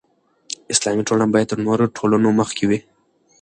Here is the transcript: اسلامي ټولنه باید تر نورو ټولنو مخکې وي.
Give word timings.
اسلامي 0.73 1.03
ټولنه 1.07 1.27
باید 1.33 1.49
تر 1.51 1.59
نورو 1.67 1.85
ټولنو 1.97 2.29
مخکې 2.39 2.63
وي. 2.69 2.79